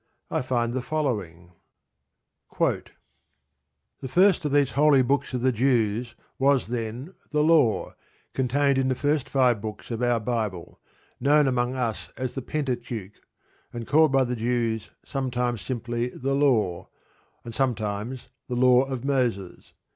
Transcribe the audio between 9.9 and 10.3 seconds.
of our